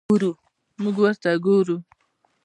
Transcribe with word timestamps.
موږ 0.81 0.95
ورته 1.01 1.31
ګورو. 1.45 1.77